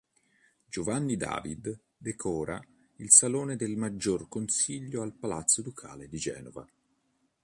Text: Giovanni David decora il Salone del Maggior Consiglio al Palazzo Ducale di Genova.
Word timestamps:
Giovanni 0.67 1.15
David 1.15 1.79
decora 1.95 2.59
il 2.95 3.11
Salone 3.11 3.55
del 3.55 3.75
Maggior 3.77 4.27
Consiglio 4.27 5.03
al 5.03 5.13
Palazzo 5.13 5.61
Ducale 5.61 6.09
di 6.09 6.17
Genova. 6.17 6.67